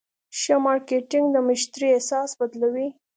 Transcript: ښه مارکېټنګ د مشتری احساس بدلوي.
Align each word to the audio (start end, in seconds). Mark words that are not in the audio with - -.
ښه 0.39 0.55
مارکېټنګ 0.65 1.25
د 1.31 1.37
مشتری 1.47 1.87
احساس 1.93 2.29
بدلوي. 2.39 2.87